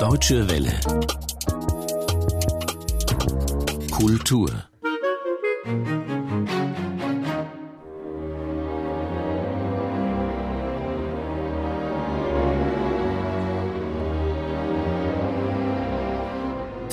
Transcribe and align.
Deutsche 0.00 0.48
Welle. 0.48 0.80
Kultur. 3.90 4.48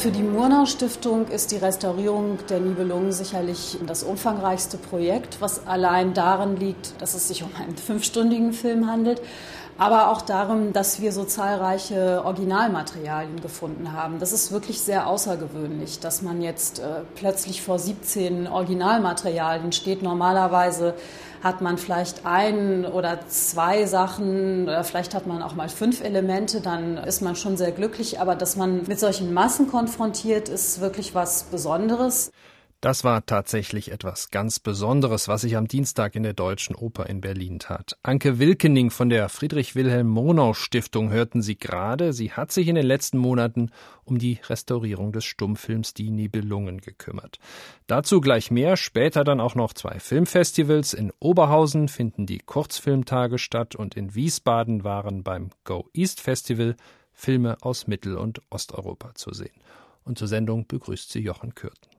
Für 0.07 0.13
die 0.13 0.23
Murnau 0.23 0.65
Stiftung 0.65 1.27
ist 1.27 1.51
die 1.51 1.57
Restaurierung 1.57 2.39
der 2.49 2.61
Nibelungen 2.61 3.11
sicherlich 3.11 3.77
das 3.85 4.03
umfangreichste 4.03 4.77
Projekt, 4.77 5.41
was 5.41 5.67
allein 5.67 6.13
darin 6.13 6.55
liegt, 6.55 7.01
dass 7.01 7.13
es 7.13 7.27
sich 7.27 7.43
um 7.43 7.49
einen 7.59 7.75
fünfstündigen 7.75 8.53
Film 8.53 8.89
handelt 8.89 9.21
aber 9.77 10.09
auch 10.09 10.21
darum, 10.21 10.73
dass 10.73 11.01
wir 11.01 11.11
so 11.11 11.23
zahlreiche 11.23 12.23
Originalmaterialien 12.25 13.41
gefunden 13.41 13.93
haben. 13.93 14.17
Das 14.19 14.31
ist 14.31 14.51
wirklich 14.51 14.81
sehr 14.81 15.07
außergewöhnlich, 15.07 15.99
dass 15.99 16.23
man 16.23 16.41
jetzt 16.41 16.79
äh, 16.79 17.01
plötzlich 17.15 17.61
vor 17.61 17.77
17 17.77 18.47
Originalmaterialien 18.47 19.71
steht. 19.71 20.01
Normalerweise 20.01 20.95
hat 21.43 21.61
man 21.61 21.77
vielleicht 21.77 22.25
ein 22.25 22.85
oder 22.85 23.19
zwei 23.27 23.85
Sachen 23.85 24.63
oder 24.63 24.83
vielleicht 24.83 25.13
hat 25.13 25.27
man 25.27 25.41
auch 25.41 25.55
mal 25.55 25.69
fünf 25.69 26.03
Elemente, 26.03 26.61
dann 26.61 26.97
ist 26.97 27.21
man 27.21 27.35
schon 27.35 27.57
sehr 27.57 27.71
glücklich. 27.71 28.19
Aber 28.19 28.35
dass 28.35 28.55
man 28.55 28.83
mit 28.87 28.99
solchen 28.99 29.33
Massen 29.33 29.67
konfrontiert, 29.67 30.49
ist 30.49 30.81
wirklich 30.81 31.15
was 31.15 31.43
Besonderes. 31.43 32.31
Das 32.79 33.03
war 33.03 33.25
tatsächlich 33.25 33.91
etwas 33.91 34.29
ganz 34.29 34.59
Besonderes, 34.59 35.27
was 35.27 35.41
sich 35.41 35.57
am 35.57 35.67
Dienstag 35.67 36.15
in 36.15 36.21
der 36.21 36.33
Deutschen 36.33 36.75
Oper 36.75 37.07
in 37.07 37.21
Berlin 37.21 37.57
tat. 37.57 37.97
Anke 38.03 38.37
Wilkening 38.37 38.91
von 38.91 39.09
der 39.09 39.29
Friedrich 39.29 39.73
Wilhelm 39.73 40.05
Monau 40.05 40.53
Stiftung 40.53 41.09
hörten 41.09 41.41
Sie 41.41 41.57
gerade. 41.57 42.13
Sie 42.13 42.33
hat 42.33 42.51
sich 42.51 42.67
in 42.67 42.75
den 42.75 42.85
letzten 42.85 43.17
Monaten 43.17 43.71
um 44.03 44.19
die 44.19 44.39
Restaurierung 44.47 45.11
des 45.11 45.25
Stummfilms 45.25 45.95
Die 45.95 46.11
Nibelungen 46.11 46.79
gekümmert. 46.79 47.39
Dazu 47.87 48.21
gleich 48.21 48.51
mehr, 48.51 48.77
später 48.77 49.23
dann 49.23 49.39
auch 49.39 49.55
noch 49.55 49.73
zwei 49.73 49.99
Filmfestivals. 49.99 50.93
In 50.93 51.11
Oberhausen 51.19 51.87
finden 51.87 52.27
die 52.27 52.37
Kurzfilmtage 52.37 53.39
statt 53.39 53.75
und 53.75 53.97
in 53.97 54.13
Wiesbaden 54.13 54.83
waren 54.83 55.23
beim 55.23 55.49
Go 55.63 55.89
East 55.93 56.21
Festival 56.21 56.75
Filme 57.11 57.57
aus 57.61 57.87
Mittel- 57.87 58.17
und 58.17 58.43
Osteuropa 58.51 59.15
zu 59.15 59.33
sehen. 59.33 59.63
Und 60.03 60.19
zur 60.19 60.27
Sendung 60.27 60.67
begrüßt 60.67 61.11
sie 61.11 61.21
Jochen 61.21 61.55
Kürten. 61.55 61.96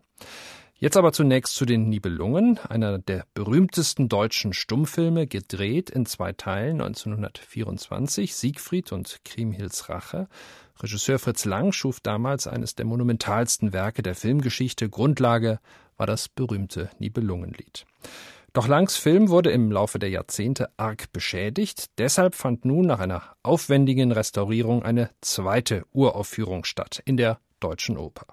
Jetzt 0.81 0.97
aber 0.97 1.13
zunächst 1.13 1.57
zu 1.57 1.65
den 1.65 1.89
Nibelungen, 1.89 2.61
einer 2.69 3.01
der 3.01 3.25
berühmtesten 3.35 4.09
deutschen 4.09 4.53
Stummfilme, 4.53 5.27
gedreht 5.27 5.91
in 5.91 6.07
zwei 6.07 6.33
Teilen 6.33 6.81
1924, 6.81 8.37
Siegfried 8.37 8.93
und 8.93 9.19
Kriemhilds 9.25 9.89
Rache. 9.89 10.29
Regisseur 10.81 11.19
Fritz 11.19 11.45
Lang 11.45 11.73
schuf 11.73 11.99
damals 11.99 12.47
eines 12.47 12.77
der 12.77 12.87
monumentalsten 12.87 13.73
Werke 13.73 14.03
der 14.03 14.15
Filmgeschichte. 14.15 14.89
Grundlage 14.89 15.59
war 15.97 16.07
das 16.07 16.29
berühmte 16.29 16.91
Nibelungenlied. 17.01 17.85
Doch 18.53 18.69
Langs 18.69 18.97
Film 18.97 19.31
wurde 19.31 19.51
im 19.51 19.73
Laufe 19.73 19.99
der 19.99 20.11
Jahrzehnte 20.11 20.69
arg 20.77 21.13
beschädigt. 21.13 21.87
Deshalb 21.99 22.37
fand 22.37 22.65
nun 22.65 22.87
nach 22.87 23.01
einer 23.01 23.25
aufwendigen 23.43 24.13
Restaurierung 24.13 24.85
eine 24.85 25.11
zweite 25.23 25.83
Uraufführung 25.93 26.63
statt 26.63 27.03
in 27.05 27.17
der 27.17 27.41
Deutschen 27.59 27.99
Oper. 27.99 28.27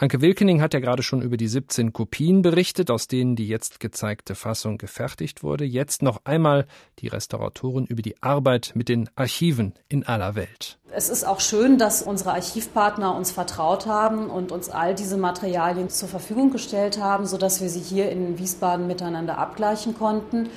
Anke 0.00 0.20
Wilkening 0.20 0.62
hat 0.62 0.74
ja 0.74 0.78
gerade 0.78 1.02
schon 1.02 1.22
über 1.22 1.36
die 1.36 1.48
17 1.48 1.92
Kopien 1.92 2.40
berichtet, 2.40 2.88
aus 2.88 3.08
denen 3.08 3.34
die 3.34 3.48
jetzt 3.48 3.80
gezeigte 3.80 4.36
Fassung 4.36 4.78
gefertigt 4.78 5.42
wurde. 5.42 5.64
Jetzt 5.64 6.02
noch 6.02 6.20
einmal 6.22 6.68
die 7.00 7.08
Restauratoren 7.08 7.84
über 7.84 8.00
die 8.00 8.14
Arbeit 8.22 8.70
mit 8.76 8.88
den 8.88 9.10
Archiven 9.16 9.74
in 9.88 10.06
aller 10.06 10.36
Welt. 10.36 10.78
Es 10.92 11.08
ist 11.08 11.24
auch 11.24 11.40
schön, 11.40 11.78
dass 11.78 12.02
unsere 12.02 12.30
Archivpartner 12.34 13.12
uns 13.16 13.32
vertraut 13.32 13.86
haben 13.86 14.30
und 14.30 14.52
uns 14.52 14.70
all 14.70 14.94
diese 14.94 15.16
Materialien 15.16 15.88
zur 15.88 16.08
Verfügung 16.08 16.52
gestellt 16.52 17.00
haben, 17.00 17.26
sodass 17.26 17.60
wir 17.60 17.68
sie 17.68 17.80
hier 17.80 18.08
in 18.08 18.38
Wiesbaden 18.38 18.86
miteinander 18.86 19.36
abgleichen 19.36 19.98
konnten. 19.98 20.48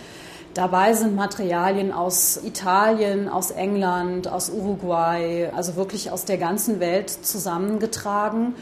Dabei 0.53 0.93
sind 0.93 1.15
Materialien 1.15 1.91
aus 1.91 2.39
Italien, 2.45 3.27
aus 3.27 3.49
England, 3.49 4.27
aus 4.27 4.51
Uruguay, 4.51 5.49
also 5.55 5.77
wirklich 5.77 6.11
aus 6.11 6.25
der 6.25 6.37
ganzen 6.37 6.79
Welt 6.79 7.09
zusammengetragen. 7.09 8.53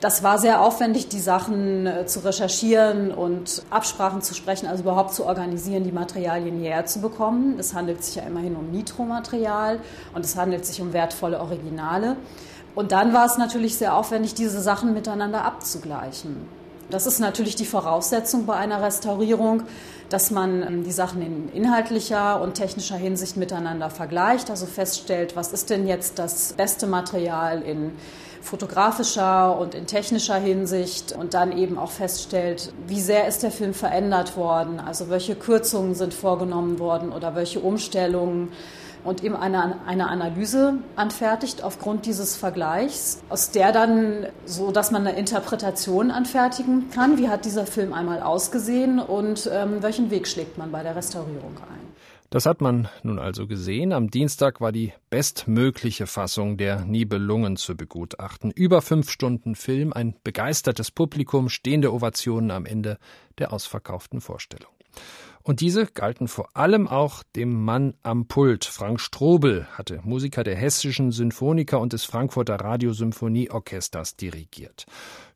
Das 0.00 0.22
war 0.22 0.38
sehr 0.38 0.60
aufwendig, 0.60 1.08
die 1.08 1.20
Sachen 1.20 1.86
äh, 1.86 2.04
zu 2.04 2.20
recherchieren 2.20 3.12
und 3.12 3.62
Absprachen 3.70 4.20
zu 4.20 4.34
sprechen, 4.34 4.66
also 4.66 4.82
überhaupt 4.82 5.14
zu 5.14 5.24
organisieren, 5.24 5.84
die 5.84 5.92
Materialien 5.92 6.58
hierher 6.58 6.84
zu 6.84 7.00
bekommen. 7.00 7.56
Es 7.58 7.72
handelt 7.72 8.04
sich 8.04 8.16
ja 8.16 8.22
immerhin 8.24 8.56
um 8.56 8.70
Nitromaterial 8.70 9.80
und 10.14 10.24
es 10.24 10.36
handelt 10.36 10.66
sich 10.66 10.82
um 10.82 10.92
wertvolle 10.92 11.40
Originale. 11.40 12.16
Und 12.74 12.92
dann 12.92 13.14
war 13.14 13.24
es 13.24 13.38
natürlich 13.38 13.76
sehr 13.76 13.96
aufwendig, 13.96 14.34
diese 14.34 14.60
Sachen 14.60 14.92
miteinander 14.92 15.46
abzugleichen. 15.46 16.46
Das 16.90 17.06
ist 17.06 17.18
natürlich 17.18 17.56
die 17.56 17.64
Voraussetzung 17.64 18.44
bei 18.44 18.54
einer 18.54 18.82
Restaurierung, 18.82 19.62
dass 20.10 20.30
man 20.30 20.62
ähm, 20.62 20.84
die 20.84 20.92
Sachen 20.92 21.22
in 21.22 21.48
inhaltlicher 21.52 22.42
und 22.42 22.52
technischer 22.54 22.96
Hinsicht 22.96 23.38
miteinander 23.38 23.88
vergleicht, 23.88 24.50
also 24.50 24.66
feststellt, 24.66 25.36
was 25.36 25.54
ist 25.54 25.70
denn 25.70 25.88
jetzt 25.88 26.18
das 26.18 26.52
beste 26.52 26.86
Material 26.86 27.62
in 27.62 27.92
fotografischer 28.42 29.58
und 29.58 29.74
in 29.74 29.86
technischer 29.86 30.36
Hinsicht 30.36 31.12
und 31.12 31.34
dann 31.34 31.56
eben 31.56 31.78
auch 31.78 31.90
feststellt, 31.90 32.72
wie 32.86 33.00
sehr 33.00 33.26
ist 33.26 33.42
der 33.42 33.50
Film 33.50 33.74
verändert 33.74 34.36
worden, 34.36 34.80
also 34.80 35.10
welche 35.10 35.34
Kürzungen 35.34 35.94
sind 35.94 36.14
vorgenommen 36.14 36.78
worden 36.78 37.12
oder 37.12 37.34
welche 37.34 37.60
Umstellungen 37.60 38.52
und 39.06 39.22
eben 39.22 39.36
eine, 39.36 39.76
eine 39.86 40.08
Analyse 40.08 40.74
anfertigt 40.96 41.62
aufgrund 41.62 42.06
dieses 42.06 42.36
Vergleichs, 42.36 43.22
aus 43.28 43.52
der 43.52 43.72
dann 43.72 44.26
so, 44.44 44.72
dass 44.72 44.90
man 44.90 45.06
eine 45.06 45.16
Interpretation 45.16 46.10
anfertigen 46.10 46.90
kann, 46.90 47.16
wie 47.16 47.28
hat 47.28 47.44
dieser 47.44 47.66
Film 47.66 47.92
einmal 47.92 48.20
ausgesehen 48.20 48.98
und 48.98 49.48
ähm, 49.52 49.82
welchen 49.82 50.10
Weg 50.10 50.26
schlägt 50.26 50.58
man 50.58 50.72
bei 50.72 50.82
der 50.82 50.96
Restaurierung 50.96 51.56
ein. 51.70 51.85
Das 52.30 52.44
hat 52.44 52.60
man 52.60 52.88
nun 53.02 53.18
also 53.18 53.46
gesehen. 53.46 53.92
Am 53.92 54.10
Dienstag 54.10 54.60
war 54.60 54.72
die 54.72 54.92
bestmögliche 55.10 56.06
Fassung 56.06 56.56
der 56.56 56.84
Nibelungen 56.84 57.56
zu 57.56 57.76
begutachten. 57.76 58.50
Über 58.50 58.82
fünf 58.82 59.10
Stunden 59.10 59.54
Film, 59.54 59.92
ein 59.92 60.16
begeistertes 60.24 60.90
Publikum, 60.90 61.48
stehende 61.48 61.92
Ovationen 61.92 62.50
am 62.50 62.66
Ende 62.66 62.98
der 63.38 63.52
ausverkauften 63.52 64.20
Vorstellung. 64.20 64.75
Und 65.46 65.60
diese 65.60 65.86
galten 65.86 66.26
vor 66.26 66.48
allem 66.54 66.88
auch 66.88 67.22
dem 67.36 67.62
Mann 67.64 67.94
am 68.02 68.26
Pult. 68.26 68.64
Frank 68.64 69.00
Strobel 69.00 69.68
hatte 69.74 70.00
Musiker 70.02 70.42
der 70.42 70.56
Hessischen 70.56 71.12
Sinfoniker 71.12 71.78
und 71.78 71.92
des 71.92 72.04
Frankfurter 72.04 72.56
Radiosymphonieorchesters 72.56 74.16
dirigiert. 74.16 74.86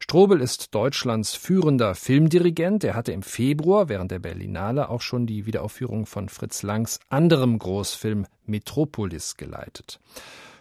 Strobel 0.00 0.40
ist 0.40 0.74
Deutschlands 0.74 1.34
führender 1.34 1.94
Filmdirigent. 1.94 2.82
Er 2.82 2.96
hatte 2.96 3.12
im 3.12 3.22
Februar 3.22 3.88
während 3.88 4.10
der 4.10 4.18
Berlinale 4.18 4.88
auch 4.88 5.00
schon 5.00 5.28
die 5.28 5.46
Wiederaufführung 5.46 6.06
von 6.06 6.28
Fritz 6.28 6.64
Langs 6.64 6.98
anderem 7.08 7.56
Großfilm 7.56 8.26
Metropolis 8.46 9.36
geleitet. 9.36 10.00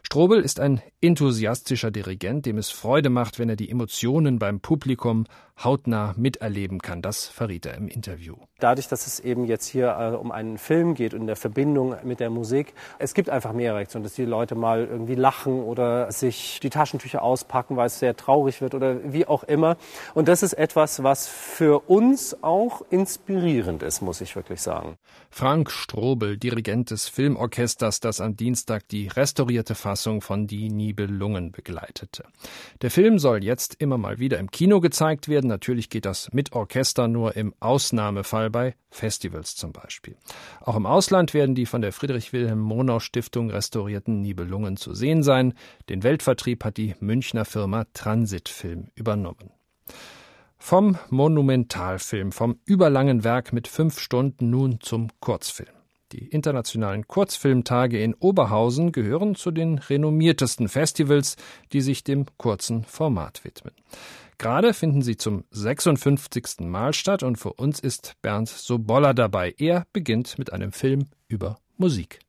Strobel 0.03 0.41
ist 0.41 0.59
ein 0.59 0.81
enthusiastischer 1.01 1.91
Dirigent, 1.91 2.45
dem 2.45 2.57
es 2.57 2.69
Freude 2.69 3.09
macht, 3.09 3.38
wenn 3.38 3.49
er 3.49 3.55
die 3.55 3.69
Emotionen 3.69 4.39
beim 4.39 4.59
Publikum 4.59 5.25
hautnah 5.63 6.13
miterleben 6.17 6.79
kann. 6.79 7.01
Das 7.01 7.27
verriet 7.27 7.65
er 7.65 7.75
im 7.75 7.87
Interview. 7.87 8.35
Dadurch, 8.59 8.87
dass 8.87 9.07
es 9.07 9.19
eben 9.19 9.45
jetzt 9.45 9.67
hier 9.67 9.95
äh, 9.99 10.15
um 10.15 10.31
einen 10.31 10.57
Film 10.57 10.93
geht 10.93 11.13
und 11.13 11.21
in 11.21 11.27
der 11.27 11.35
Verbindung 11.35 11.95
mit 12.03 12.19
der 12.19 12.29
Musik, 12.29 12.73
es 12.97 13.13
gibt 13.13 13.29
einfach 13.29 13.53
mehr 13.53 13.75
Reaktionen, 13.75 14.03
dass 14.03 14.13
die 14.13 14.25
Leute 14.25 14.55
mal 14.55 14.85
irgendwie 14.85 15.15
lachen 15.15 15.61
oder 15.63 16.11
sich 16.11 16.59
die 16.61 16.69
Taschentücher 16.69 17.21
auspacken, 17.21 17.77
weil 17.77 17.87
es 17.87 17.99
sehr 17.99 18.15
traurig 18.15 18.61
wird 18.61 18.75
oder 18.75 19.13
wie 19.13 19.25
auch 19.25 19.43
immer. 19.43 19.77
Und 20.13 20.27
das 20.27 20.43
ist 20.43 20.53
etwas, 20.53 21.03
was 21.03 21.27
für 21.27 21.89
uns 21.89 22.43
auch 22.43 22.81
inspirierend 22.89 23.83
ist, 23.83 24.01
muss 24.01 24.21
ich 24.21 24.35
wirklich 24.35 24.61
sagen. 24.61 24.97
Frank 25.29 25.71
Strobel, 25.71 26.37
Dirigent 26.37 26.91
des 26.91 27.07
Filmorchesters, 27.07 27.99
das 27.99 28.19
am 28.19 28.35
Dienstag 28.35 28.87
die 28.87 29.07
restaurierte 29.07 29.75
Fassung 29.75 30.21
von 30.21 30.47
Die 30.47 30.69
Nibelungen 30.69 31.51
begleitete. 31.51 32.23
Der 32.81 32.91
Film 32.91 33.19
soll 33.19 33.44
jetzt 33.44 33.75
immer 33.75 33.97
mal 33.97 34.19
wieder 34.19 34.39
im 34.39 34.51
Kino 34.51 34.79
gezeigt 34.79 35.27
werden. 35.27 35.49
Natürlich 35.50 35.90
geht 35.90 36.06
das 36.06 36.31
mit 36.31 36.54
Orchester 36.54 37.07
nur 37.07 37.36
im 37.36 37.54
Ausnahmefall 37.60 38.50
bei 38.50 38.75
Festivals 38.92 39.56
zum 39.56 39.74
Beispiel. 39.74 40.16
Auch 40.62 40.75
im 40.75 40.86
Ausland 40.86 41.34
werden 41.34 41.56
die 41.56 41.66
von 41.66 41.81
der 41.81 41.92
Friedrich 41.92 42.31
Wilhelm 42.31 42.60
Monau 42.60 43.00
Stiftung 43.00 43.50
restaurierten 43.50 44.22
Nibelungen 44.22 44.78
zu 44.78 44.94
sehen 44.94 45.24
sein. 45.24 45.54
Den 45.90 46.04
Weltvertrieb 46.04 46.63
hat 46.63 46.78
die 46.78 46.96
Münchner 47.00 47.46
Firma 47.46 47.86
Transitfilm 47.94 48.88
übernommen. 48.96 49.51
Vom 50.57 50.98
Monumentalfilm, 51.10 52.31
vom 52.31 52.60
überlangen 52.66 53.24
Werk 53.24 53.51
mit 53.51 53.68
fünf 53.68 54.00
Stunden 54.00 54.50
nun 54.50 54.80
zum 54.81 55.07
Kurzfilm. 55.19 55.69
Die 56.12 56.28
internationalen 56.28 57.07
Kurzfilmtage 57.07 58.01
in 58.01 58.16
Oberhausen 58.16 58.92
gehören 58.92 59.36
zu 59.36 59.51
den 59.51 59.78
renommiertesten 59.78 60.68
Festivals, 60.68 61.38
die 61.72 61.81
sich 61.81 62.04
dem 62.04 62.25
kurzen 62.38 62.84
Format 62.84 63.44
widmen. 63.44 63.74
Gerade 64.39 64.74
finden 64.74 65.01
sie 65.01 65.18
zum 65.18 65.44
56. 65.51 66.62
Mal 66.62 66.94
statt 66.94 67.24
und 67.24 67.36
für 67.36 67.51
uns 67.51 67.81
ist 67.81 68.13
Bernd 68.21 68.47
Sobolla 68.47 69.12
dabei. 69.12 69.53
Er 69.57 69.86
beginnt 69.91 70.39
mit 70.39 70.53
einem 70.53 70.71
Film 70.71 71.07
über 71.27 71.59
Musik. 71.75 72.19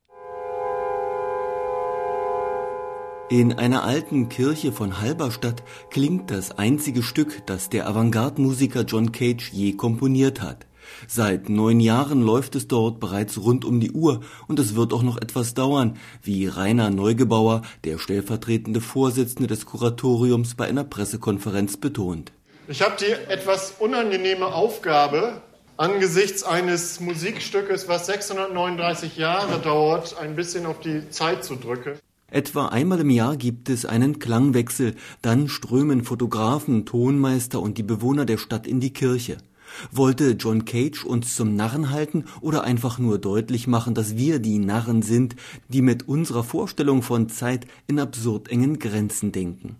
In 3.31 3.53
einer 3.53 3.85
alten 3.85 4.29
Kirche 4.29 4.73
von 4.73 5.01
Halberstadt 5.01 5.63
klingt 5.91 6.33
das 6.33 6.51
einzige 6.51 7.05
Stück, 7.05 7.47
das 7.47 7.69
der 7.69 7.87
Avantgarde-Musiker 7.87 8.83
John 8.83 9.13
Cage 9.13 9.53
je 9.53 9.75
komponiert 9.75 10.43
hat. 10.43 10.67
Seit 11.07 11.49
neun 11.49 11.81
Jahren 11.81 12.23
läuft 12.23 12.55
es 12.57 12.69
dort 12.69 13.01
bereits 13.01 13.39
rund 13.39 13.65
um 13.65 13.81
die 13.81 13.93
Uhr 13.93 14.21
und 14.49 14.59
es 14.59 14.77
wird 14.77 14.93
auch 14.93 15.03
noch 15.03 15.17
etwas 15.17 15.55
dauern, 15.55 15.97
wie 16.23 16.47
Rainer 16.47 16.91
Neugebauer, 16.91 17.63
der 17.85 17.99
stellvertretende 17.99 18.81
Vorsitzende 18.81 19.47
des 19.47 19.67
Kuratoriums 19.67 20.55
bei 20.55 20.67
einer 20.67 20.85
Pressekonferenz 20.85 21.77
betont. 21.77 22.33
Ich 22.69 22.83
habe 22.83 22.95
die 23.01 23.11
etwas 23.31 23.75
unangenehme 23.79 24.47
Aufgabe, 24.47 25.43
angesichts 25.77 26.43
eines 26.43 27.01
Musikstückes, 27.01 27.89
was 27.89 28.07
639 28.07 29.17
Jahre 29.17 29.59
dauert, 29.59 30.17
ein 30.19 30.37
bisschen 30.37 30.67
auf 30.67 30.79
die 30.81 31.09
Zeit 31.11 31.43
zu 31.43 31.57
drücken. 31.57 31.99
Etwa 32.31 32.67
einmal 32.67 33.01
im 33.01 33.11
Jahr 33.11 33.37
gibt 33.37 33.69
es 33.69 33.85
einen 33.85 34.21
Klangwechsel, 34.21 34.95
dann 35.21 35.49
strömen 35.49 36.05
Fotografen, 36.05 36.87
Tonmeister 36.87 37.61
und 37.61 37.77
die 37.77 37.83
Bewohner 37.83 38.25
der 38.25 38.39
Stadt 38.39 38.69
in 38.69 38.79
die 38.79 38.93
Kirche. 38.93 39.39
Wollte 39.93 40.33
John 40.33 40.65
Cage 40.65 41.05
uns 41.05 41.37
zum 41.37 41.55
Narren 41.57 41.91
halten 41.91 42.25
oder 42.41 42.65
einfach 42.65 42.99
nur 42.99 43.19
deutlich 43.19 43.67
machen, 43.67 43.95
dass 43.95 44.17
wir 44.17 44.39
die 44.39 44.59
Narren 44.59 45.03
sind, 45.03 45.37
die 45.69 45.83
mit 45.83 46.09
unserer 46.09 46.45
Vorstellung 46.45 47.03
von 47.03 47.29
Zeit 47.29 47.67
in 47.87 47.99
absurd 47.99 48.49
engen 48.49 48.79
Grenzen 48.79 49.33
denken? 49.33 49.77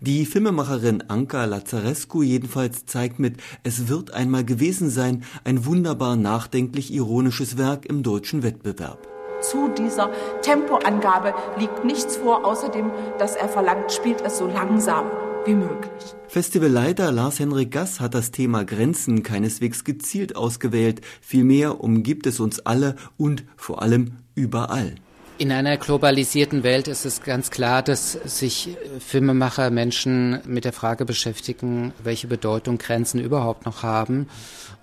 Die 0.00 0.26
Filmemacherin 0.26 1.04
Anka 1.08 1.44
Lazarescu 1.44 2.22
jedenfalls 2.22 2.84
zeigt 2.86 3.18
mit 3.18 3.36
Es 3.62 3.88
wird 3.88 4.12
einmal 4.12 4.44
gewesen 4.44 4.90
sein 4.90 5.24
ein 5.44 5.64
wunderbar 5.64 6.16
nachdenklich 6.16 6.92
ironisches 6.92 7.56
Werk 7.56 7.86
im 7.86 8.02
deutschen 8.02 8.42
Wettbewerb 8.42 9.08
zu 9.42 9.68
dieser 9.76 10.10
Tempoangabe 10.42 11.34
liegt 11.58 11.84
nichts 11.84 12.16
vor, 12.16 12.44
außerdem, 12.44 12.92
dass 13.18 13.34
er 13.34 13.48
verlangt, 13.48 13.92
spielt 13.92 14.20
es 14.20 14.38
so 14.38 14.46
langsam 14.46 15.10
wie 15.46 15.54
möglich. 15.54 15.90
Festivalleiter 16.28 17.12
Lars-Henrik 17.12 17.70
Gass 17.70 18.00
hat 18.00 18.14
das 18.14 18.30
Thema 18.30 18.64
Grenzen 18.64 19.22
keineswegs 19.22 19.84
gezielt 19.84 20.36
ausgewählt. 20.36 21.00
Vielmehr 21.20 21.80
umgibt 21.80 22.26
es 22.26 22.40
uns 22.40 22.60
alle 22.60 22.96
und 23.16 23.44
vor 23.56 23.82
allem 23.82 24.16
überall. 24.34 24.94
In 25.38 25.50
einer 25.50 25.76
globalisierten 25.76 26.62
Welt 26.62 26.88
ist 26.88 27.04
es 27.04 27.22
ganz 27.22 27.50
klar, 27.50 27.82
dass 27.82 28.12
sich 28.12 28.76
Filmemacher, 29.00 29.70
Menschen 29.70 30.40
mit 30.46 30.64
der 30.64 30.72
Frage 30.72 31.04
beschäftigen, 31.04 31.92
welche 32.02 32.28
Bedeutung 32.28 32.78
Grenzen 32.78 33.20
überhaupt 33.20 33.66
noch 33.66 33.82
haben, 33.82 34.28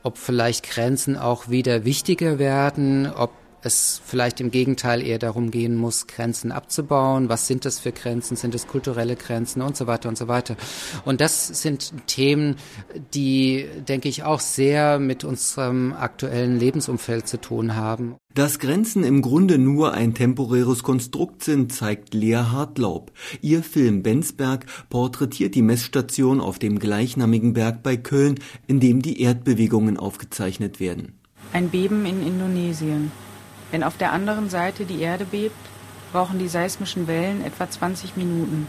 ob 0.03 0.17
vielleicht 0.17 0.69
Grenzen 0.69 1.15
auch 1.17 1.49
wieder 1.49 1.85
wichtiger 1.85 2.39
werden, 2.39 3.09
ob 3.11 3.31
es 3.65 4.01
vielleicht 4.05 4.39
im 4.41 4.51
Gegenteil 4.51 5.05
eher 5.05 5.19
darum 5.19 5.51
gehen 5.51 5.75
muss, 5.75 6.07
Grenzen 6.07 6.51
abzubauen. 6.51 7.29
Was 7.29 7.47
sind 7.47 7.65
das 7.65 7.79
für 7.79 7.91
Grenzen? 7.91 8.35
Sind 8.35 8.55
es 8.55 8.67
kulturelle 8.67 9.15
Grenzen 9.15 9.61
und 9.61 9.75
so 9.75 9.87
weiter 9.87 10.09
und 10.09 10.17
so 10.17 10.27
weiter? 10.27 10.55
Und 11.05 11.21
das 11.21 11.47
sind 11.47 11.93
Themen, 12.07 12.55
die, 13.13 13.65
denke 13.87 14.09
ich, 14.09 14.23
auch 14.23 14.39
sehr 14.39 14.99
mit 14.99 15.23
unserem 15.23 15.93
aktuellen 15.93 16.59
Lebensumfeld 16.59 17.27
zu 17.27 17.39
tun 17.39 17.75
haben. 17.75 18.15
Dass 18.35 18.59
Grenzen 18.59 19.03
im 19.03 19.21
Grunde 19.21 19.57
nur 19.57 19.93
ein 19.93 20.13
temporäres 20.13 20.83
Konstrukt 20.83 21.43
sind, 21.43 21.73
zeigt 21.73 22.13
Lea 22.13 22.35
Hartlaub. 22.35 23.11
Ihr 23.41 23.63
Film 23.63 24.03
Bensberg 24.03 24.65
porträtiert 24.89 25.55
die 25.55 25.63
Messstation 25.63 26.39
auf 26.39 26.59
dem 26.59 26.77
gleichnamigen 26.77 27.53
Berg 27.53 27.81
bei 27.81 27.97
Köln, 27.97 28.39
in 28.67 28.79
dem 28.79 29.01
die 29.01 29.21
Erdbewegungen 29.21 29.97
aufgezeichnet 29.97 30.79
werden. 30.79 31.19
Ein 31.53 31.69
Beben 31.69 32.05
in 32.05 32.25
Indonesien. 32.25 33.11
Wenn 33.71 33.83
auf 33.83 33.97
der 33.97 34.11
anderen 34.11 34.49
Seite 34.49 34.85
die 34.85 35.01
Erde 35.01 35.25
bebt, 35.25 35.55
brauchen 36.11 36.39
die 36.39 36.47
seismischen 36.47 37.07
Wellen 37.07 37.43
etwa 37.43 37.69
20 37.69 38.17
Minuten. 38.17 38.67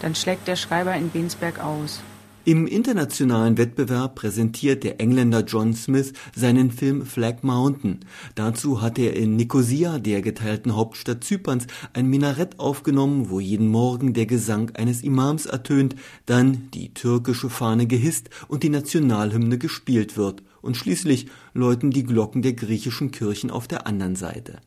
Dann 0.00 0.14
schlägt 0.14 0.48
der 0.48 0.56
Schreiber 0.56 0.94
in 0.94 1.10
Bensberg 1.10 1.60
aus. 1.60 2.02
Im 2.46 2.66
internationalen 2.66 3.56
Wettbewerb 3.56 4.16
präsentiert 4.16 4.84
der 4.84 5.00
Engländer 5.00 5.44
John 5.44 5.72
Smith 5.72 6.12
seinen 6.36 6.70
Film 6.70 7.06
Flag 7.06 7.36
Mountain. 7.40 8.00
Dazu 8.34 8.82
hat 8.82 8.98
er 8.98 9.16
in 9.16 9.36
Nikosia, 9.36 9.98
der 9.98 10.20
geteilten 10.20 10.76
Hauptstadt 10.76 11.24
Zyperns, 11.24 11.66
ein 11.94 12.06
Minarett 12.06 12.60
aufgenommen, 12.60 13.30
wo 13.30 13.40
jeden 13.40 13.68
Morgen 13.68 14.12
der 14.12 14.26
Gesang 14.26 14.72
eines 14.74 15.02
Imams 15.02 15.46
ertönt, 15.46 15.96
dann 16.26 16.68
die 16.74 16.92
türkische 16.92 17.48
Fahne 17.48 17.86
gehisst 17.86 18.28
und 18.46 18.62
die 18.62 18.68
Nationalhymne 18.68 19.56
gespielt 19.56 20.18
wird 20.18 20.42
und 20.60 20.76
schließlich 20.76 21.28
läuten 21.54 21.92
die 21.92 22.04
Glocken 22.04 22.42
der 22.42 22.52
griechischen 22.52 23.10
Kirchen 23.10 23.50
auf 23.50 23.68
der 23.68 23.86
anderen 23.86 24.16
Seite. 24.16 24.60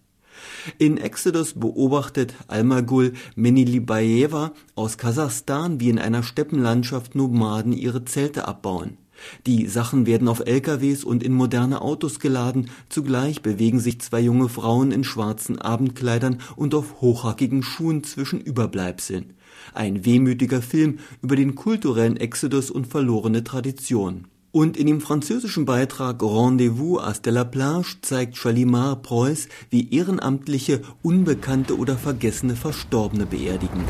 In 0.77 0.97
Exodus 0.97 1.53
beobachtet 1.53 2.33
Almagul 2.47 3.13
Menilibaeva 3.35 4.53
aus 4.75 4.97
Kasachstan, 4.97 5.79
wie 5.79 5.89
in 5.89 5.99
einer 5.99 6.23
Steppenlandschaft 6.23 7.15
Nomaden 7.15 7.73
ihre 7.73 8.05
Zelte 8.05 8.47
abbauen. 8.47 8.97
Die 9.45 9.67
Sachen 9.67 10.05
werden 10.05 10.27
auf 10.27 10.41
LKWs 10.45 11.03
und 11.03 11.23
in 11.23 11.33
moderne 11.33 11.81
Autos 11.81 12.19
geladen, 12.19 12.69
zugleich 12.89 13.41
bewegen 13.41 13.79
sich 13.79 13.99
zwei 14.01 14.19
junge 14.19 14.49
Frauen 14.49 14.91
in 14.91 15.03
schwarzen 15.03 15.59
Abendkleidern 15.59 16.39
und 16.55 16.75
auf 16.75 17.01
hochhackigen 17.01 17.63
Schuhen 17.63 18.03
zwischen 18.03 18.39
Überbleibseln. 18.39 19.33
Ein 19.73 20.05
wehmütiger 20.05 20.61
Film 20.61 20.99
über 21.21 21.35
den 21.35 21.55
kulturellen 21.55 22.17
Exodus 22.17 22.69
und 22.69 22.87
verlorene 22.87 23.43
Tradition. 23.43 24.27
Und 24.57 24.75
in 24.75 24.87
dem 24.87 25.01
französischen 25.01 25.65
Beitrag 25.65 26.23
Rendezvous 26.23 26.99
à 26.99 27.29
la 27.29 27.43
Plage 27.43 27.97
zeigt 28.01 28.37
Chalimar 28.37 28.95
Preuß, 28.95 29.49
wie 29.69 29.93
Ehrenamtliche 29.93 30.81
unbekannte 31.03 31.77
oder 31.77 31.95
vergessene 31.95 32.55
Verstorbene 32.55 33.27
beerdigen. 33.27 33.83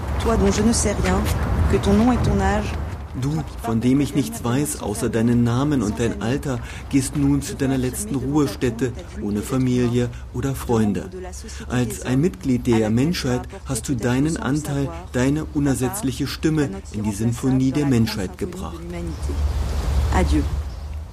Du, 3.22 3.44
von 3.64 3.80
dem 3.80 4.02
ich 4.02 4.14
nichts 4.14 4.44
weiß, 4.44 4.82
außer 4.82 5.08
deinen 5.08 5.46
Namen 5.46 5.82
und 5.82 6.02
dein 6.02 6.22
Alter, 6.22 6.60
gehst 6.90 7.16
nun 7.16 7.42
zu 7.42 7.56
deiner 7.56 7.78
letzten 7.78 8.16
Ruhestätte, 8.16 8.92
ohne 9.22 9.42
Familie 9.42 10.10
oder 10.34 10.54
Freunde. 10.54 11.10
Als 11.70 12.06
ein 12.06 12.20
Mitglied 12.20 12.68
der 12.68 12.90
Menschheit 12.90 13.48
hast 13.64 13.88
du 13.88 13.96
deinen 13.96 14.36
Anteil, 14.36 14.90
deine 15.14 15.46
unersetzliche 15.46 16.28
Stimme 16.28 16.70
in 16.92 17.04
die 17.04 17.14
Sinfonie 17.14 17.72
der 17.72 17.86
Menschheit 17.86 18.38
gebracht. 18.38 18.82
Adieu. 20.18 20.42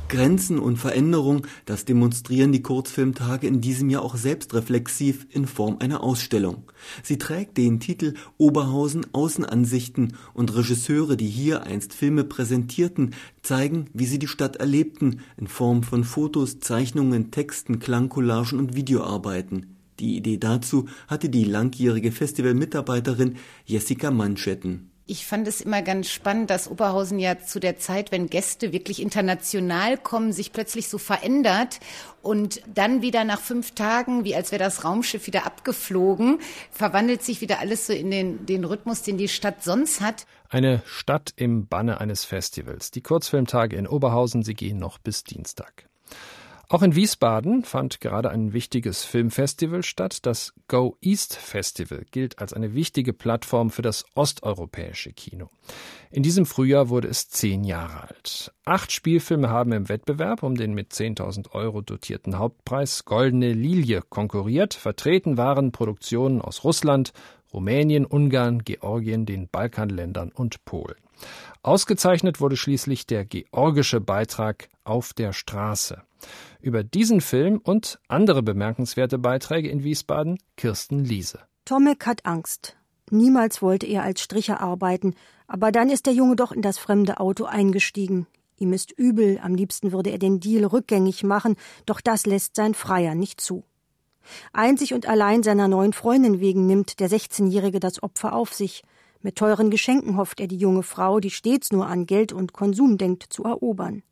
Grenzen 0.08 0.58
und 0.58 0.78
Veränderung, 0.78 1.46
das 1.66 1.84
demonstrieren 1.84 2.52
die 2.52 2.62
Kurzfilmtage 2.62 3.46
in 3.46 3.60
diesem 3.60 3.90
Jahr 3.90 4.00
auch 4.00 4.16
selbstreflexiv 4.16 5.26
in 5.28 5.44
Form 5.46 5.76
einer 5.80 6.02
Ausstellung. 6.02 6.72
Sie 7.02 7.18
trägt 7.18 7.58
den 7.58 7.80
Titel 7.80 8.14
Oberhausen 8.38 9.04
Außenansichten 9.12 10.16
und 10.32 10.56
Regisseure, 10.56 11.18
die 11.18 11.28
hier 11.28 11.64
einst 11.64 11.92
Filme 11.92 12.24
präsentierten, 12.24 13.14
zeigen, 13.42 13.90
wie 13.92 14.06
sie 14.06 14.18
die 14.18 14.26
Stadt 14.26 14.56
erlebten, 14.56 15.20
in 15.36 15.48
Form 15.48 15.82
von 15.82 16.04
Fotos, 16.04 16.60
Zeichnungen, 16.60 17.30
Texten, 17.30 17.80
Klangcollagen 17.80 18.58
und 18.58 18.74
Videoarbeiten. 18.74 19.76
Die 20.00 20.16
Idee 20.16 20.38
dazu 20.38 20.86
hatte 21.08 21.28
die 21.28 21.44
langjährige 21.44 22.10
Festivalmitarbeiterin 22.10 23.36
Jessica 23.66 24.10
Manschetten. 24.10 24.93
Ich 25.06 25.26
fand 25.26 25.46
es 25.46 25.60
immer 25.60 25.82
ganz 25.82 26.08
spannend, 26.08 26.48
dass 26.48 26.66
Oberhausen 26.66 27.18
ja 27.18 27.38
zu 27.38 27.60
der 27.60 27.76
Zeit, 27.76 28.10
wenn 28.10 28.30
Gäste 28.30 28.72
wirklich 28.72 29.02
international 29.02 29.98
kommen, 29.98 30.32
sich 30.32 30.50
plötzlich 30.50 30.88
so 30.88 30.96
verändert 30.96 31.78
und 32.22 32.62
dann 32.72 33.02
wieder 33.02 33.24
nach 33.24 33.40
fünf 33.40 33.72
Tagen, 33.72 34.24
wie 34.24 34.34
als 34.34 34.50
wäre 34.50 34.64
das 34.64 34.82
Raumschiff 34.82 35.26
wieder 35.26 35.44
abgeflogen, 35.44 36.38
verwandelt 36.70 37.22
sich 37.22 37.42
wieder 37.42 37.58
alles 37.58 37.86
so 37.86 37.92
in 37.92 38.10
den, 38.10 38.46
den 38.46 38.64
Rhythmus, 38.64 39.02
den 39.02 39.18
die 39.18 39.28
Stadt 39.28 39.62
sonst 39.62 40.00
hat. 40.00 40.24
Eine 40.48 40.80
Stadt 40.86 41.34
im 41.36 41.66
Banne 41.66 42.00
eines 42.00 42.24
Festivals. 42.24 42.90
Die 42.90 43.02
Kurzfilmtage 43.02 43.76
in 43.76 43.86
Oberhausen, 43.86 44.42
sie 44.42 44.54
gehen 44.54 44.78
noch 44.78 44.96
bis 44.96 45.22
Dienstag. 45.22 45.86
Auch 46.68 46.82
in 46.82 46.94
Wiesbaden 46.94 47.62
fand 47.62 48.00
gerade 48.00 48.30
ein 48.30 48.52
wichtiges 48.52 49.04
Filmfestival 49.04 49.82
statt. 49.82 50.24
Das 50.26 50.54
Go 50.66 50.96
East 51.00 51.36
Festival 51.36 52.04
gilt 52.10 52.38
als 52.38 52.52
eine 52.52 52.74
wichtige 52.74 53.12
Plattform 53.12 53.70
für 53.70 53.82
das 53.82 54.04
osteuropäische 54.14 55.12
Kino. 55.12 55.50
In 56.10 56.22
diesem 56.22 56.46
Frühjahr 56.46 56.88
wurde 56.88 57.08
es 57.08 57.28
zehn 57.28 57.64
Jahre 57.64 58.08
alt. 58.08 58.52
Acht 58.64 58.92
Spielfilme 58.92 59.50
haben 59.50 59.72
im 59.72 59.88
Wettbewerb 59.88 60.42
um 60.42 60.54
den 60.54 60.72
mit 60.72 60.92
10.000 60.92 61.52
Euro 61.52 61.82
dotierten 61.82 62.38
Hauptpreis 62.38 63.04
Goldene 63.04 63.52
Lilie 63.52 64.00
konkurriert. 64.00 64.74
Vertreten 64.74 65.36
waren 65.36 65.70
Produktionen 65.70 66.40
aus 66.40 66.64
Russland, 66.64 67.12
Rumänien, 67.52 68.06
Ungarn, 68.06 68.64
Georgien, 68.64 69.26
den 69.26 69.48
Balkanländern 69.48 70.32
und 70.32 70.64
Polen. 70.64 70.96
Ausgezeichnet 71.62 72.40
wurde 72.40 72.56
schließlich 72.56 73.06
der 73.06 73.24
georgische 73.24 74.00
Beitrag 74.00 74.68
Auf 74.82 75.12
der 75.12 75.32
Straße. 75.32 76.02
Über 76.60 76.84
diesen 76.84 77.20
Film 77.20 77.60
und 77.62 77.98
andere 78.08 78.42
bemerkenswerte 78.42 79.18
Beiträge 79.18 79.68
in 79.68 79.84
Wiesbaden 79.84 80.38
Kirsten 80.56 81.04
Liese. 81.04 81.40
Tomek 81.64 82.06
hat 82.06 82.26
Angst. 82.26 82.76
Niemals 83.10 83.62
wollte 83.62 83.86
er 83.86 84.02
als 84.02 84.22
Stricher 84.22 84.60
arbeiten, 84.60 85.14
aber 85.46 85.72
dann 85.72 85.90
ist 85.90 86.06
der 86.06 86.14
Junge 86.14 86.36
doch 86.36 86.52
in 86.52 86.62
das 86.62 86.78
fremde 86.78 87.20
Auto 87.20 87.44
eingestiegen. 87.44 88.26
Ihm 88.58 88.72
ist 88.72 88.92
übel, 88.92 89.38
am 89.42 89.54
liebsten 89.54 89.92
würde 89.92 90.10
er 90.10 90.18
den 90.18 90.40
Deal 90.40 90.64
rückgängig 90.64 91.24
machen, 91.24 91.56
doch 91.86 92.00
das 92.00 92.24
lässt 92.24 92.56
sein 92.56 92.74
Freier 92.74 93.14
nicht 93.14 93.40
zu. 93.40 93.64
Einzig 94.52 94.94
und 94.94 95.06
allein 95.06 95.42
seiner 95.42 95.68
neuen 95.68 95.92
Freundin 95.92 96.40
wegen 96.40 96.66
nimmt 96.66 97.00
der 97.00 97.10
16-Jährige 97.10 97.80
das 97.80 98.02
Opfer 98.02 98.32
auf 98.32 98.54
sich. 98.54 98.82
Mit 99.20 99.36
teuren 99.36 99.70
Geschenken 99.70 100.16
hofft 100.16 100.40
er 100.40 100.46
die 100.46 100.56
junge 100.56 100.82
Frau, 100.82 101.20
die 101.20 101.30
stets 101.30 101.72
nur 101.72 101.86
an 101.86 102.06
Geld 102.06 102.32
und 102.32 102.52
Konsum 102.52 102.98
denkt, 102.98 103.24
zu 103.28 103.44
erobern. 103.44 104.02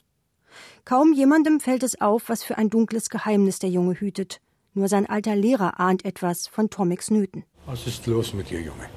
Kaum 0.85 1.13
jemandem 1.13 1.61
fällt 1.61 1.83
es 1.83 2.01
auf, 2.01 2.29
was 2.29 2.43
für 2.43 2.59
ein 2.59 2.71
dunkles 2.71 3.11
Geheimnis 3.11 3.59
der 3.59 3.71
Junge 3.71 3.95
hütet. 3.95 4.41
Nur 4.75 4.89
sein 4.89 5.07
alter 5.07 5.37
Lehrer 5.37 5.81
ahnt 5.81 6.05
etwas 6.05 6.47
von 6.47 6.71
Tomics 6.71 7.11
Nöten. 7.11 7.45
Was 7.67 7.87
ist 7.87 8.07
los 8.07 8.33
mit 8.33 8.51
dir, 8.51 8.61
Junge? 8.61 8.89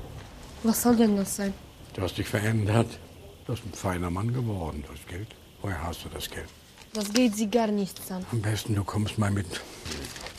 Was 0.64 0.82
soll 0.82 0.96
denn 0.96 1.16
das 1.18 1.36
sein? 1.36 1.54
Du 1.94 2.02
hast 2.02 2.18
dich 2.18 2.28
verändert. 2.28 3.00
Du 3.46 3.54
bist 3.54 3.66
ein 3.66 3.74
feiner 3.74 4.10
Mann 4.10 4.34
geworden. 4.34 4.84
Du 4.86 4.94
hast 4.94 5.08
Geld. 5.08 5.28
Woher 5.62 5.84
hast 5.84 6.06
du 6.06 6.10
das 6.10 6.30
Geld? 6.30 6.48
Das 6.94 7.12
geht 7.12 7.36
sie 7.36 7.50
gar 7.50 7.68
nichts 7.68 8.10
an. 8.12 8.26
Am 8.32 8.42
besten, 8.42 8.74
du 8.74 8.84
kommst 8.84 9.18
mal 9.18 9.32
mit. 9.32 9.46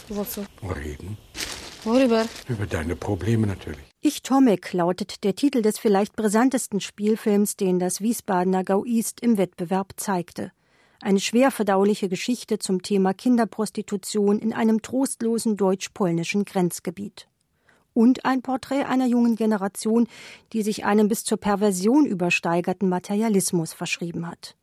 Wozu? 0.08 0.44
Reden. 0.62 1.18
Worüber? 1.84 2.24
Über 2.48 2.66
deine 2.66 2.96
Probleme 2.96 3.46
natürlich. 3.46 3.80
Ich 4.00 4.22
Tomek 4.22 4.72
lautet 4.72 5.22
der 5.22 5.36
Titel 5.36 5.62
des 5.62 5.78
vielleicht 5.78 6.16
brisantesten 6.16 6.80
Spielfilms, 6.80 7.56
den 7.56 7.78
das 7.78 8.00
Wiesbadener 8.00 8.64
Gau 8.64 8.84
East 8.84 9.20
im 9.20 9.38
Wettbewerb 9.38 9.92
zeigte. 9.96 10.52
Eine 11.00 11.20
schwer 11.20 11.50
verdauliche 11.50 12.08
Geschichte 12.08 12.58
zum 12.58 12.82
Thema 12.82 13.12
Kinderprostitution 13.12 14.38
in 14.38 14.52
einem 14.52 14.82
trostlosen 14.82 15.56
deutsch-polnischen 15.56 16.44
Grenzgebiet. 16.44 17.28
Und 17.92 18.24
ein 18.24 18.42
Porträt 18.42 18.84
einer 18.84 19.06
jungen 19.06 19.36
Generation, 19.36 20.06
die 20.52 20.62
sich 20.62 20.84
einem 20.84 21.08
bis 21.08 21.24
zur 21.24 21.38
Perversion 21.38 22.06
übersteigerten 22.06 22.88
Materialismus 22.88 23.72
verschrieben 23.72 24.26
hat. 24.26 24.56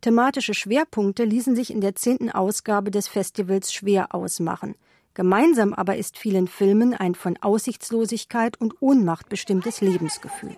Thematische 0.00 0.54
Schwerpunkte 0.54 1.24
ließen 1.24 1.54
sich 1.54 1.70
in 1.70 1.80
der 1.80 1.94
zehnten 1.94 2.30
Ausgabe 2.30 2.90
des 2.90 3.08
Festivals 3.08 3.72
schwer 3.72 4.14
ausmachen. 4.14 4.74
Gemeinsam 5.14 5.74
aber 5.74 5.96
ist 5.96 6.18
vielen 6.18 6.46
Filmen 6.46 6.94
ein 6.94 7.14
von 7.14 7.36
Aussichtslosigkeit 7.40 8.60
und 8.60 8.80
Ohnmacht 8.80 9.28
bestimmtes 9.28 9.80
Lebensgefühl. 9.80 10.56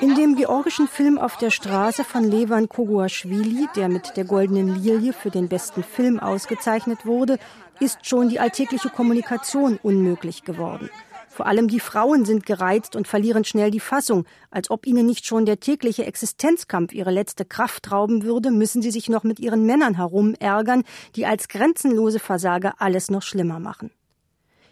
In 0.00 0.14
dem 0.14 0.36
georgischen 0.36 0.88
Film 0.88 1.18
Auf 1.18 1.36
der 1.36 1.50
Straße 1.50 2.04
von 2.04 2.24
Levan 2.24 2.68
Koguaschwili, 2.68 3.68
der 3.76 3.88
mit 3.88 4.16
der 4.16 4.24
Goldenen 4.24 4.82
Lilie 4.82 5.12
für 5.12 5.30
den 5.30 5.48
besten 5.48 5.82
Film 5.82 6.20
ausgezeichnet 6.20 7.06
wurde, 7.06 7.38
ist 7.80 8.06
schon 8.06 8.28
die 8.28 8.40
alltägliche 8.40 8.90
Kommunikation 8.90 9.78
unmöglich 9.82 10.44
geworden. 10.44 10.90
Vor 11.28 11.46
allem 11.46 11.68
die 11.68 11.80
Frauen 11.80 12.24
sind 12.24 12.44
gereizt 12.44 12.96
und 12.96 13.06
verlieren 13.08 13.44
schnell 13.44 13.70
die 13.70 13.80
Fassung. 13.80 14.26
Als 14.50 14.70
ob 14.70 14.86
ihnen 14.86 15.06
nicht 15.06 15.24
schon 15.24 15.46
der 15.46 15.60
tägliche 15.60 16.04
Existenzkampf 16.04 16.92
ihre 16.92 17.12
letzte 17.12 17.44
Kraft 17.44 17.92
rauben 17.92 18.24
würde, 18.24 18.50
müssen 18.50 18.82
sie 18.82 18.90
sich 18.90 19.08
noch 19.08 19.22
mit 19.22 19.38
ihren 19.38 19.64
Männern 19.64 19.94
herumärgern, 19.94 20.82
die 21.14 21.26
als 21.26 21.48
grenzenlose 21.48 22.18
Versager 22.18 22.74
alles 22.78 23.10
noch 23.10 23.22
schlimmer 23.22 23.60
machen. 23.60 23.90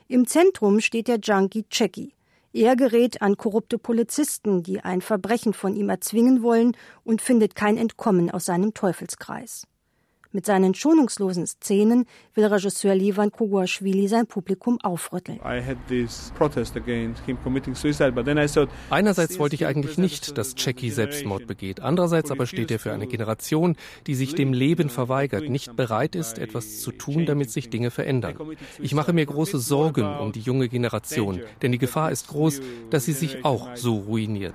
Im 0.09 0.27
Zentrum 0.27 0.81
steht 0.81 1.07
der 1.07 1.21
Junkie 1.21 1.65
Checky. 1.71 2.13
Er 2.53 2.77
gerät 2.77 3.21
an 3.21 3.37
korrupte 3.37 3.79
Polizisten, 3.79 4.63
die 4.63 4.81
ein 4.81 5.03
Verbrechen 5.03 5.53
von 5.53 5.77
ihm 5.77 5.91
erzwingen 5.91 6.43
wollen 6.43 6.77
und 7.05 7.21
findet 7.21 7.55
kein 7.55 7.77
Entkommen 7.77 8.31
aus 8.31 8.47
seinem 8.47 8.73
Teufelskreis. 8.73 9.67
Mit 10.31 10.45
seinen 10.45 10.75
schonungslosen 10.75 11.47
Szenen 11.47 12.05
will 12.35 12.45
Regisseur 12.45 12.95
Levan 12.95 13.33
Koguaschwili 13.33 14.09
sein 14.09 14.27
Publikum 14.27 14.79
aufrütteln. 14.83 15.41
Einerseits 18.91 19.39
wollte 19.39 19.55
ich 19.55 19.65
eigentlich 19.65 19.97
nicht, 19.97 20.37
dass 20.37 20.55
Jackie 20.59 20.91
Selbstmord 20.91 21.47
begeht. 21.47 21.81
Andererseits 21.81 22.31
aber 22.31 22.47
steht 22.47 22.71
er 22.71 22.79
für 22.79 22.93
eine 22.93 23.07
Generation, 23.07 23.77
die 24.07 24.15
sich 24.15 24.35
dem 24.35 24.53
Leben 24.53 24.91
verweigert, 24.91 25.49
nicht 25.49 25.77
bereit 25.77 26.15
ist, 26.15 26.39
etwas 26.39 26.81
zu 26.81 26.93
tun, 26.93 27.25
damit 27.25 27.51
sich 27.51 27.71
Dinge 27.71 27.91
verändern. 27.91 28.37
Ich 28.79 28.95
mache 28.95 29.15
mir 29.15 29.25
große 29.25 29.59
Sorgen 29.59 30.05
um 30.05 30.33
die 30.33 30.41
junge 30.41 30.69
Generation, 30.69 31.41
denn 31.63 31.73
die 31.73 31.79
Gefahr 31.79 32.13
ist 32.13 32.29
groß, 32.29 32.61
dass 32.91 33.07
sie 33.07 33.13
sich 33.13 33.47
auch 33.47 33.77
so 33.77 33.97
ruiniert. 33.97 34.55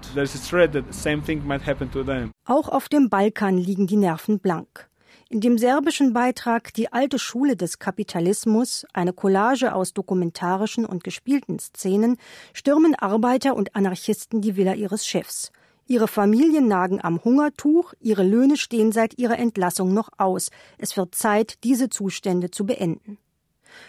Auch 2.45 2.69
auf 2.69 2.89
dem 2.89 3.09
Balkan 3.09 3.57
liegen 3.57 3.87
die 3.87 3.97
Nerven 3.97 4.39
blank. 4.39 4.89
In 5.29 5.39
dem 5.41 5.57
serbischen 5.57 6.13
Beitrag 6.13 6.73
Die 6.73 6.91
alte 6.91 7.17
Schule 7.17 7.55
des 7.55 7.79
Kapitalismus, 7.79 8.85
eine 8.93 9.13
Collage 9.13 9.73
aus 9.73 9.93
dokumentarischen 9.93 10.85
und 10.85 11.03
gespielten 11.03 11.59
Szenen, 11.59 12.17
stürmen 12.53 12.93
Arbeiter 12.95 13.55
und 13.55 13.75
Anarchisten 13.75 14.41
die 14.41 14.55
Villa 14.55 14.73
ihres 14.73 15.07
Chefs. 15.07 15.51
Ihre 15.87 16.07
Familien 16.07 16.67
nagen 16.67 17.03
am 17.03 17.23
Hungertuch, 17.23 17.93
ihre 17.99 18.23
Löhne 18.23 18.57
stehen 18.57 18.91
seit 18.91 19.17
ihrer 19.17 19.37
Entlassung 19.39 19.93
noch 19.93 20.09
aus. 20.17 20.49
Es 20.77 20.95
wird 20.95 21.15
Zeit, 21.15 21.63
diese 21.63 21.89
Zustände 21.89 22.51
zu 22.51 22.65
beenden. 22.65 23.17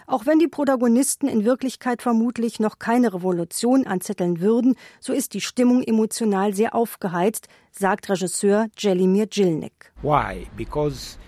Auch 0.07 0.27
wenn 0.27 0.39
die 0.39 0.49
Protagonisten 0.49 1.29
in 1.29 1.45
Wirklichkeit 1.45 2.01
vermutlich 2.01 2.59
noch 2.59 2.79
keine 2.79 3.13
Revolution 3.13 3.87
anzetteln 3.87 4.41
würden, 4.41 4.77
so 4.99 5.13
ist 5.13 5.35
die 5.35 5.41
Stimmung 5.41 5.83
emotional 5.83 6.55
sehr 6.55 6.75
aufgeheizt, 6.75 7.49
sagt 7.71 8.09
Regisseur 8.09 8.69
Jelimir 8.79 9.29
Jilnik. 9.31 9.93
Why? 10.03 10.47
Because 10.57 11.19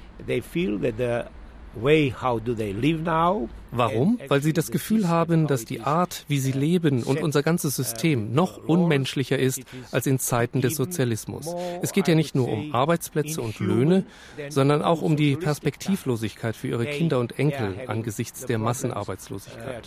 Warum? 3.70 4.18
Weil 4.28 4.40
sie 4.40 4.52
das 4.52 4.70
Gefühl 4.70 5.08
haben, 5.08 5.46
dass 5.46 5.64
die 5.64 5.80
Art, 5.80 6.24
wie 6.28 6.38
sie 6.38 6.52
leben 6.52 7.02
und 7.02 7.20
unser 7.20 7.42
ganzes 7.42 7.76
System 7.76 8.32
noch 8.32 8.56
unmenschlicher 8.56 9.38
ist 9.38 9.62
als 9.92 10.06
in 10.06 10.18
Zeiten 10.18 10.62
des 10.62 10.76
Sozialismus. 10.76 11.54
Es 11.82 11.92
geht 11.92 12.08
ja 12.08 12.14
nicht 12.14 12.34
nur 12.34 12.48
um 12.48 12.74
Arbeitsplätze 12.74 13.42
und 13.42 13.58
Löhne, 13.60 14.04
sondern 14.48 14.82
auch 14.82 15.02
um 15.02 15.16
die 15.16 15.36
Perspektivlosigkeit 15.36 16.56
für 16.56 16.68
ihre 16.68 16.86
Kinder 16.86 17.18
und 17.18 17.38
Enkel 17.38 17.74
angesichts 17.86 18.46
der 18.46 18.58
Massenarbeitslosigkeit. 18.58 19.86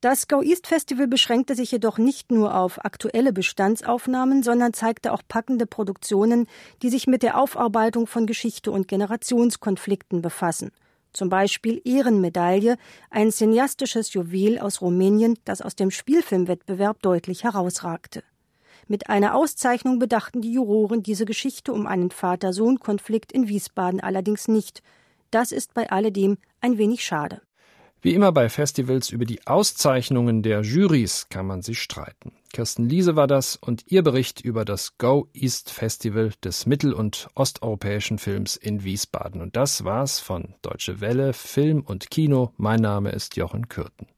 Das 0.00 0.28
Go 0.28 0.42
East 0.42 0.66
Festival 0.66 1.08
beschränkte 1.08 1.54
sich 1.54 1.72
jedoch 1.72 1.98
nicht 1.98 2.30
nur 2.30 2.54
auf 2.54 2.84
aktuelle 2.84 3.32
Bestandsaufnahmen, 3.32 4.42
sondern 4.42 4.72
zeigte 4.72 5.12
auch 5.12 5.22
packende 5.26 5.66
Produktionen, 5.66 6.46
die 6.82 6.90
sich 6.90 7.06
mit 7.06 7.22
der 7.22 7.38
Aufarbeitung 7.40 8.06
von 8.06 8.26
Geschichte 8.26 8.70
und 8.70 8.88
Generationskonflikten 8.88 10.22
befassen. 10.22 10.72
Zum 11.12 11.28
Beispiel 11.28 11.80
Ehrenmedaille, 11.84 12.76
ein 13.10 13.32
cineastisches 13.32 14.12
Juwel 14.12 14.58
aus 14.58 14.80
Rumänien, 14.80 15.38
das 15.44 15.60
aus 15.60 15.74
dem 15.74 15.90
Spielfilmwettbewerb 15.90 17.02
deutlich 17.02 17.44
herausragte. 17.44 18.22
Mit 18.86 19.08
einer 19.08 19.34
Auszeichnung 19.34 19.98
bedachten 19.98 20.40
die 20.40 20.52
Juroren 20.52 21.02
diese 21.02 21.24
Geschichte 21.24 21.72
um 21.72 21.86
einen 21.86 22.10
Vater-Sohn-Konflikt 22.10 23.32
in 23.32 23.48
Wiesbaden 23.48 24.00
allerdings 24.00 24.48
nicht. 24.48 24.82
Das 25.30 25.52
ist 25.52 25.74
bei 25.74 25.90
alledem 25.90 26.38
ein 26.60 26.78
wenig 26.78 27.04
schade. 27.04 27.40
Wie 28.02 28.14
immer 28.14 28.32
bei 28.32 28.48
Festivals 28.48 29.10
über 29.10 29.26
die 29.26 29.46
Auszeichnungen 29.46 30.42
der 30.42 30.62
Jurys 30.62 31.28
kann 31.28 31.46
man 31.46 31.60
sich 31.60 31.80
streiten. 31.80 32.32
Kirsten 32.50 32.88
Liese 32.88 33.14
war 33.14 33.26
das 33.26 33.56
und 33.56 33.84
ihr 33.88 34.02
Bericht 34.02 34.40
über 34.40 34.64
das 34.64 34.96
Go 34.96 35.28
East 35.34 35.70
Festival 35.70 36.32
des 36.42 36.64
mittel- 36.64 36.94
und 36.94 37.28
osteuropäischen 37.34 38.18
Films 38.18 38.56
in 38.56 38.84
Wiesbaden. 38.84 39.42
Und 39.42 39.54
das 39.54 39.84
war's 39.84 40.18
von 40.18 40.54
Deutsche 40.62 41.02
Welle, 41.02 41.34
Film 41.34 41.82
und 41.82 42.10
Kino. 42.10 42.54
Mein 42.56 42.80
Name 42.80 43.10
ist 43.10 43.36
Jochen 43.36 43.68
Kürten. 43.68 44.08